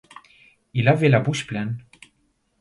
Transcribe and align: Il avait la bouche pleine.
Il 0.73 0.87
avait 0.87 1.09
la 1.09 1.19
bouche 1.19 1.45
pleine. 1.45 1.77